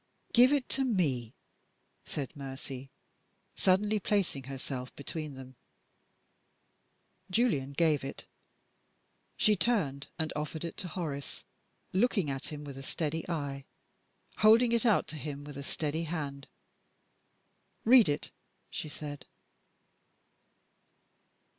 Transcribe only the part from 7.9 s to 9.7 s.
it. She